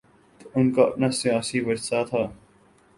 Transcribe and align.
تو 0.39 0.49
ان 0.55 0.71
کا 0.73 0.81
اپنا 0.81 1.09
سیاسی 1.11 1.59
ورثہ 1.61 2.03
تھا۔ 2.09 2.23